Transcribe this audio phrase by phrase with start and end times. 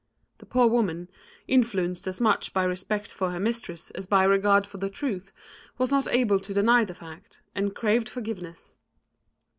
[0.39, 1.11] The poor woman,
[1.47, 5.31] influenced as much by respect for her mistress as by regard for the truth,
[5.77, 8.79] was not able to deny the fact, and craved forgiveness.